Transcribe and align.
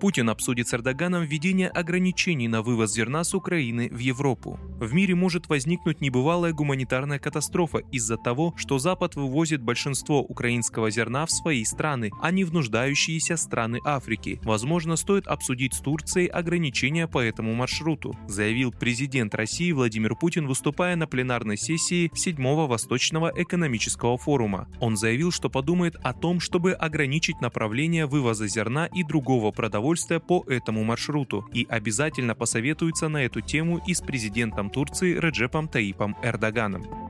Путин 0.00 0.30
обсудит 0.30 0.68
с 0.68 0.74
Эрдоганом 0.74 1.24
введение 1.24 1.68
ограничений 1.68 2.46
на 2.46 2.62
вывоз 2.62 2.94
зерна 2.94 3.24
с 3.24 3.34
Украины 3.34 3.88
в 3.90 3.98
Европу. 3.98 4.60
В 4.78 4.94
мире 4.94 5.14
может 5.14 5.48
возникнуть 5.48 6.00
небывалая 6.00 6.52
гуманитарная 6.52 7.18
катастрофа 7.18 7.78
из-за 7.90 8.16
того, 8.16 8.54
что 8.56 8.78
Запад 8.78 9.16
вывозит 9.16 9.62
большинство 9.62 10.20
украинского 10.20 10.90
зерна 10.90 11.26
в 11.26 11.32
свои 11.32 11.64
страны, 11.64 12.10
а 12.22 12.30
не 12.30 12.44
в 12.44 12.52
нуждающиеся 12.52 13.36
страны 13.36 13.80
Африки. 13.84 14.40
Возможно, 14.44 14.94
стоит 14.94 15.26
обсудить 15.26 15.74
с 15.74 15.80
Турцией 15.80 16.28
ограничения 16.28 17.08
по 17.08 17.18
этому 17.18 17.52
маршруту, 17.54 18.16
заявил 18.28 18.72
президент 18.72 19.34
России 19.34 19.72
Владимир 19.72 20.14
Путин, 20.14 20.46
выступая 20.46 20.94
на 20.94 21.08
пленарной 21.08 21.56
сессии 21.56 22.12
7-го 22.14 22.68
Восточного 22.68 23.32
экономического 23.34 24.18
форума. 24.18 24.68
Он 24.78 24.96
заявил, 24.96 25.32
что 25.32 25.50
под 25.50 25.64
подумает 25.64 25.96
о 26.02 26.12
том, 26.12 26.40
чтобы 26.40 26.72
ограничить 26.72 27.40
направление 27.40 28.04
вывоза 28.04 28.46
зерна 28.48 28.84
и 28.84 29.02
другого 29.02 29.50
продовольствия 29.50 29.83
по 30.18 30.44
этому 30.48 30.82
маршруту 30.84 31.46
и 31.52 31.66
обязательно 31.68 32.34
посоветуется 32.34 33.08
на 33.08 33.24
эту 33.24 33.40
тему 33.40 33.80
и 33.86 33.92
с 33.92 34.00
президентом 34.00 34.70
Турции 34.70 35.18
Реджепом 35.18 35.68
Таипом 35.68 36.16
Эрдоганом. 36.22 37.03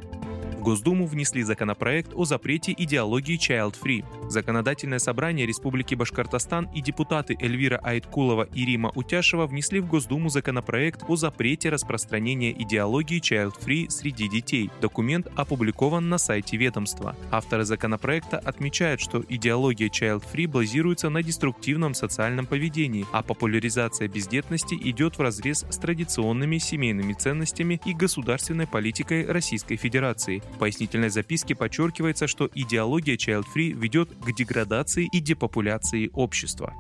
Госдуму 0.65 1.07
внесли 1.07 1.43
законопроект 1.43 2.13
о 2.15 2.25
запрете 2.25 2.75
идеологии 2.77 3.39
Child 3.39 3.75
Free. 3.85 4.31
Законодательное 4.31 4.99
собрание 4.99 5.45
Республики 5.47 5.95
Башкортостан 5.95 6.71
и 6.75 6.81
депутаты 6.81 7.37
Эльвира 7.39 7.79
Айткулова 7.83 8.49
и 8.55 8.65
Рима 8.65 8.91
Утяшева 8.95 9.47
внесли 9.47 9.81
в 9.81 9.87
Госдуму 9.87 10.31
законопроект 10.31 11.03
о 11.07 11.17
запрете 11.17 11.69
распространения 11.69 12.51
идеологии 12.51 13.21
Child 13.21 13.61
Free 13.63 13.91
среди 13.91 14.27
детей. 14.27 14.71
Документ 14.81 15.29
опубликован 15.37 16.09
на 16.09 16.17
сайте 16.17 16.57
ведомства. 16.57 17.15
Авторы 17.31 17.67
законопроекта 17.67 18.39
отмечают, 18.39 19.03
что 19.03 19.23
идеология 19.29 19.91
Child 19.91 20.25
Free 20.33 20.49
базируется 20.49 21.11
на 21.11 21.23
деструктивном 21.23 21.93
социальном 21.93 22.47
поведении, 22.47 23.05
а 23.13 23.23
популяризация 23.23 24.09
бездетности 24.09 24.77
идет 24.77 25.19
в 25.19 25.21
разрез 25.21 25.67
с 25.69 25.77
традиционными 25.77 26.57
семейными 26.57 27.13
ценностями 27.13 27.83
и 27.85 27.93
государственной 27.93 28.67
политикой 28.67 29.27
Российской 29.27 29.77
Федерации. 29.77 30.43
В 30.55 30.59
пояснительной 30.59 31.11
записке 31.11 31.57
подчеркивается, 31.57 32.29
что 32.29 32.49
идеология 32.55 33.17
Child 33.17 33.47
Free 33.55 33.73
ведет 33.73 34.11
к 34.11 34.33
деградации 34.33 35.09
и 35.13 35.21
депопуляции 35.21 36.11
общества. 36.13 36.73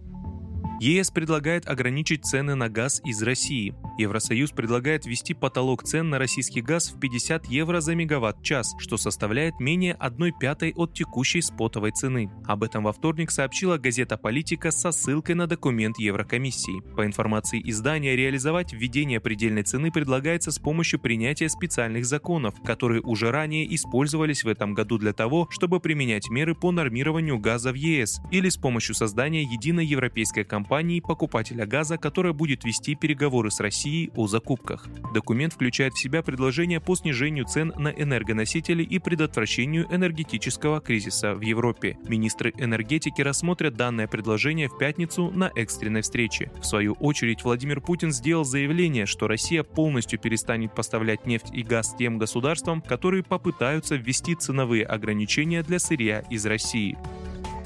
ЕС 0.80 1.10
предлагает 1.10 1.68
ограничить 1.68 2.24
цены 2.24 2.56
на 2.56 2.68
газ 2.68 3.00
из 3.04 3.22
России. 3.22 3.74
Евросоюз 3.96 4.50
предлагает 4.50 5.06
ввести 5.06 5.32
потолок 5.32 5.84
цен 5.84 6.10
на 6.10 6.18
российский 6.18 6.62
газ 6.62 6.90
в 6.90 6.98
50 6.98 7.46
евро 7.46 7.80
за 7.80 7.94
мегаватт-час, 7.94 8.74
что 8.78 8.96
составляет 8.96 9.60
менее 9.60 9.94
1 9.94 10.32
пятой 10.40 10.72
от 10.74 10.92
текущей 10.92 11.42
спотовой 11.42 11.92
цены. 11.92 12.28
Об 12.44 12.64
этом 12.64 12.82
во 12.84 12.92
вторник 12.92 13.30
сообщила 13.30 13.78
газета 13.78 14.16
«Политика» 14.16 14.72
со 14.72 14.90
ссылкой 14.90 15.36
на 15.36 15.46
документ 15.46 15.98
Еврокомиссии. 15.98 16.82
По 16.96 17.06
информации 17.06 17.62
издания, 17.64 18.16
реализовать 18.16 18.72
введение 18.72 19.20
предельной 19.20 19.62
цены 19.62 19.92
предлагается 19.92 20.50
с 20.50 20.58
помощью 20.58 20.98
принятия 20.98 21.48
специальных 21.48 22.04
законов, 22.04 22.60
которые 22.64 23.00
уже 23.00 23.30
ранее 23.30 23.72
использовались 23.74 24.42
в 24.42 24.48
этом 24.48 24.74
году 24.74 24.98
для 24.98 25.12
того, 25.12 25.46
чтобы 25.50 25.78
применять 25.78 26.28
меры 26.30 26.56
по 26.56 26.72
нормированию 26.72 27.38
газа 27.38 27.70
в 27.70 27.76
ЕС, 27.76 28.20
или 28.32 28.48
с 28.48 28.56
помощью 28.56 28.96
создания 28.96 29.44
единой 29.44 29.86
европейской 29.86 30.42
компании 30.42 30.63
компании 30.64 31.00
покупателя 31.00 31.66
газа, 31.66 31.98
которая 31.98 32.32
будет 32.32 32.64
вести 32.64 32.94
переговоры 32.94 33.50
с 33.50 33.60
Россией 33.60 34.10
о 34.16 34.26
закупках. 34.26 34.88
Документ 35.12 35.52
включает 35.52 35.92
в 35.92 36.00
себя 36.00 36.22
предложения 36.22 36.80
по 36.80 36.96
снижению 36.96 37.44
цен 37.44 37.74
на 37.76 37.88
энергоносители 37.88 38.82
и 38.82 38.98
предотвращению 38.98 39.86
энергетического 39.94 40.80
кризиса 40.80 41.34
в 41.34 41.42
Европе. 41.42 41.98
Министры 42.08 42.54
энергетики 42.56 43.20
рассмотрят 43.20 43.76
данное 43.76 44.08
предложение 44.08 44.68
в 44.70 44.78
пятницу 44.78 45.30
на 45.34 45.52
экстренной 45.54 46.00
встрече. 46.00 46.50
В 46.62 46.64
свою 46.64 46.94
очередь 46.94 47.44
Владимир 47.44 47.82
Путин 47.82 48.10
сделал 48.10 48.44
заявление, 48.44 49.04
что 49.04 49.28
Россия 49.28 49.64
полностью 49.64 50.18
перестанет 50.18 50.74
поставлять 50.74 51.26
нефть 51.26 51.50
и 51.52 51.62
газ 51.62 51.94
тем 51.98 52.16
государствам, 52.16 52.80
которые 52.80 53.22
попытаются 53.22 53.96
ввести 53.96 54.34
ценовые 54.34 54.86
ограничения 54.86 55.62
для 55.62 55.78
сырья 55.78 56.20
из 56.30 56.46
России. 56.46 56.96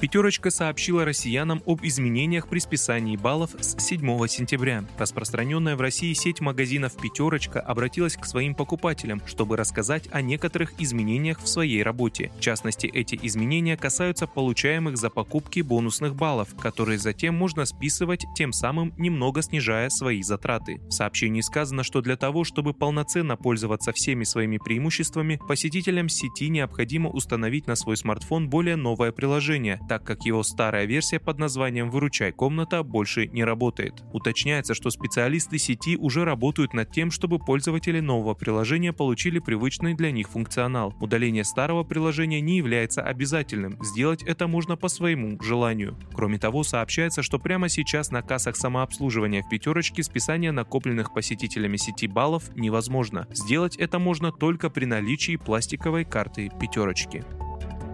Пятерочка 0.01 0.51
сообщила 0.51 1.05
россиянам 1.05 1.61
об 1.67 1.81
изменениях 1.83 2.49
при 2.49 2.61
списании 2.61 3.17
баллов 3.17 3.51
с 3.59 3.75
7 3.85 4.29
сентября. 4.29 4.85
Распространенная 4.97 5.75
в 5.75 5.81
России 5.81 6.13
сеть 6.13 6.41
магазинов 6.41 6.97
«Пятерочка» 6.97 7.59
обратилась 7.61 8.15
к 8.15 8.25
своим 8.25 8.55
покупателям, 8.55 9.21
чтобы 9.27 9.57
рассказать 9.57 10.09
о 10.13 10.23
некоторых 10.23 10.81
изменениях 10.81 11.41
в 11.41 11.49
своей 11.49 11.83
работе. 11.83 12.31
В 12.39 12.41
частности, 12.41 12.87
эти 12.87 13.19
изменения 13.23 13.77
касаются 13.77 14.29
получаемых 14.29 14.97
за 14.97 15.11
покупки 15.11 15.63
бонусных 15.63 16.15
баллов, 16.15 16.55
которые 16.55 16.99
затем 16.99 17.35
можно 17.35 17.65
списывать, 17.65 18.25
тем 18.37 18.53
самым 18.53 18.95
немного 18.99 19.43
снижая 19.43 19.89
свои 19.89 20.23
затраты. 20.23 20.81
В 20.89 20.93
сообщении 20.93 21.41
сказано, 21.41 21.83
что 21.83 22.03
для 22.03 22.17
того, 22.17 22.45
чтобы 22.45 22.73
полноценно 22.73 23.37
пользоваться 23.37 23.93
всеми 23.93 24.23
своими 24.23 24.59
преимуществами, 24.59 25.41
посетителям 25.49 26.09
сети 26.09 26.51
необходимо 26.51 27.11
установить 27.11 27.67
на 27.67 27.75
свой 27.75 27.97
смартфон 27.97 28.49
более 28.49 28.77
новое 28.77 29.11
приложение, 29.11 29.81
так 29.88 30.04
как 30.04 30.25
его 30.25 30.43
старая 30.43 30.84
версия 30.84 31.19
под 31.19 31.38
названием 31.38 31.91
«Выручай 31.91 32.31
комната» 32.31 32.82
больше 32.82 33.26
не 33.26 33.43
работает. 33.43 34.04
Уточняется, 34.12 34.75
что 34.75 34.91
специалисты 34.91 35.59
сети 35.59 35.97
уже 35.97 36.25
работают 36.25 36.75
над 36.75 36.93
тем, 36.93 37.10
чтобы 37.10 37.38
пользователи 37.38 38.00
нового 38.00 38.34
приложения 38.34 38.93
получили 38.93 39.38
привычный 39.38 39.94
для 39.94 40.12
них 40.12 40.28
функционал. 40.28 40.94
Удаление 41.00 41.44
старого 41.44 41.84
приложения 41.84 42.41
не 42.41 42.59
является 42.59 43.03
обязательным, 43.03 43.82
сделать 43.82 44.22
это 44.22 44.47
можно 44.47 44.76
по 44.76 44.88
своему 44.88 45.41
желанию. 45.41 45.99
Кроме 46.12 46.38
того, 46.38 46.62
сообщается, 46.62 47.22
что 47.22 47.38
прямо 47.38 47.69
сейчас 47.69 48.10
на 48.10 48.22
кассах 48.22 48.56
самообслуживания 48.56 49.43
в 49.43 49.49
пятерочке 49.49 50.03
списание 50.03 50.53
накопленных 50.53 51.15
посетителями 51.15 51.76
сети 51.78 52.06
баллов 52.06 52.55
невозможно. 52.55 53.26
Сделать 53.32 53.76
это 53.76 53.99
можно 53.99 54.32
только 54.32 54.69
при 54.69 54.84
наличии 54.84 55.37
пластиковой 55.37 56.05
карты 56.05 56.50
пятерочки. 56.60 57.25